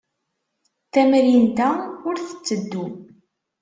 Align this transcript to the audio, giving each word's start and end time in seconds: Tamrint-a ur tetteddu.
Tamrint-a 0.91 1.69
ur 2.07 2.15
tetteddu. 2.25 2.85